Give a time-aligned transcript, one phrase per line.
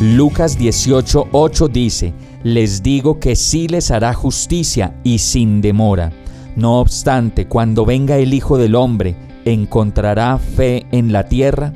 [0.00, 6.12] Lucas 18:8 dice, Les digo que sí les hará justicia y sin demora.
[6.54, 11.72] No obstante, cuando venga el Hijo del Hombre, ¿encontrará fe en la tierra?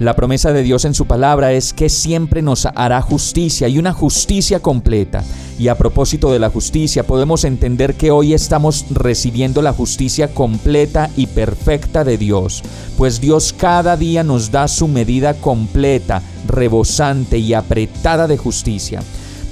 [0.00, 3.92] La promesa de Dios en su palabra es que siempre nos hará justicia y una
[3.92, 5.22] justicia completa.
[5.56, 11.10] Y a propósito de la justicia, podemos entender que hoy estamos recibiendo la justicia completa
[11.16, 12.62] y perfecta de Dios,
[12.98, 19.00] pues Dios cada día nos da su medida completa, rebosante y apretada de justicia.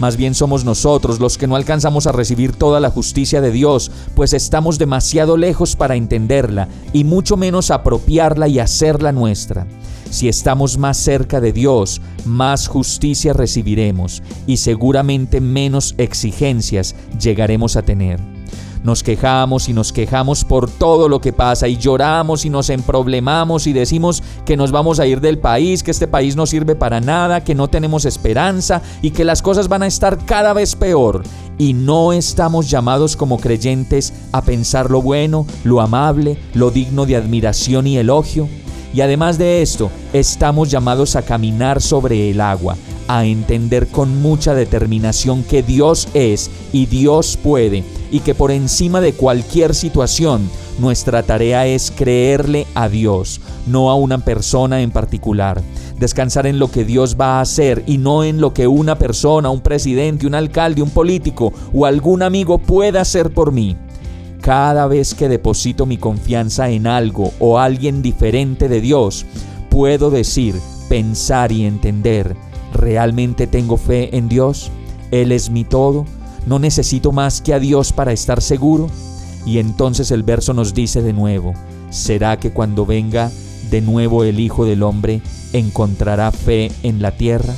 [0.02, 3.92] Más bien somos nosotros los que no alcanzamos a recibir toda la justicia de Dios,
[4.16, 9.68] pues estamos demasiado lejos para entenderla y mucho menos apropiarla y hacerla nuestra.
[10.10, 17.82] Si estamos más cerca de Dios, más justicia recibiremos y seguramente menos exigencias llegaremos a
[17.82, 18.41] tener.
[18.82, 23.68] Nos quejamos y nos quejamos por todo lo que pasa y lloramos y nos emproblemamos
[23.68, 27.00] y decimos que nos vamos a ir del país, que este país no sirve para
[27.00, 31.22] nada, que no tenemos esperanza y que las cosas van a estar cada vez peor.
[31.58, 37.14] Y no estamos llamados como creyentes a pensar lo bueno, lo amable, lo digno de
[37.14, 38.48] admiración y elogio.
[38.92, 42.76] Y además de esto, estamos llamados a caminar sobre el agua,
[43.18, 49.00] a entender con mucha determinación que Dios es y Dios puede y que por encima
[49.00, 55.60] de cualquier situación nuestra tarea es creerle a Dios, no a una persona en particular.
[55.98, 59.50] Descansar en lo que Dios va a hacer y no en lo que una persona,
[59.50, 63.76] un presidente, un alcalde, un político o algún amigo pueda hacer por mí.
[64.40, 69.26] Cada vez que deposito mi confianza en algo o alguien diferente de Dios,
[69.68, 70.56] puedo decir,
[70.88, 72.34] pensar y entender,
[72.72, 74.70] ¿realmente tengo fe en Dios?
[75.10, 76.06] ¿Él es mi todo?
[76.46, 78.88] ¿No necesito más que a Dios para estar seguro?
[79.46, 81.54] Y entonces el verso nos dice de nuevo,
[81.90, 83.30] ¿será que cuando venga
[83.70, 85.20] de nuevo el Hijo del Hombre
[85.52, 87.54] encontrará fe en la tierra?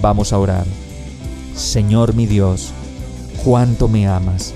[0.00, 0.66] Vamos a orar.
[1.54, 2.70] Señor mi Dios,
[3.44, 4.52] cuánto me amas,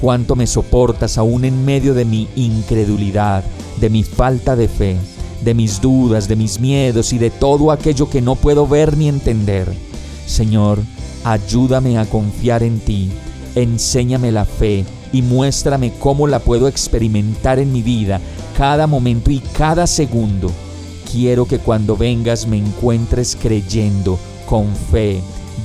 [0.00, 3.44] cuánto me soportas aún en medio de mi incredulidad,
[3.80, 4.96] de mi falta de fe,
[5.42, 9.08] de mis dudas, de mis miedos y de todo aquello que no puedo ver ni
[9.08, 9.72] entender.
[10.26, 10.78] Señor,
[11.24, 13.10] Ayúdame a confiar en ti,
[13.54, 18.20] enséñame la fe y muéstrame cómo la puedo experimentar en mi vida
[18.56, 20.50] cada momento y cada segundo.
[21.12, 25.20] Quiero que cuando vengas me encuentres creyendo, con fe,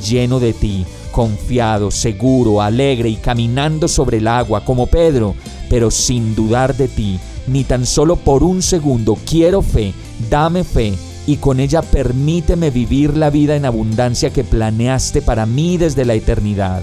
[0.06, 5.36] lleno de ti, confiado, seguro, alegre y caminando sobre el agua como Pedro,
[5.76, 9.18] pero sin dudar de ti, ni tan solo por un segundo.
[9.30, 9.94] Quiero fe,
[10.30, 10.94] dame fe
[11.28, 16.14] y con ella permíteme vivir la vida en abundancia que planeaste para mí desde la
[16.14, 16.82] eternidad.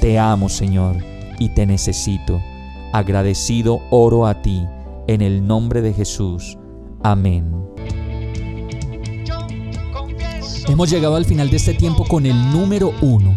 [0.00, 0.96] Te amo, Señor,
[1.38, 2.42] y te necesito.
[2.92, 4.66] Agradecido oro a ti,
[5.06, 6.58] en el nombre de Jesús.
[7.04, 7.54] Amén.
[10.66, 13.36] Hemos llegado al final de este tiempo con el número uno.